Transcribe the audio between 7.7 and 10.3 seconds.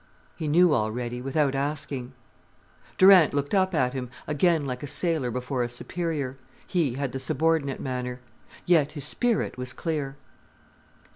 manner. Yet his spirit was clear.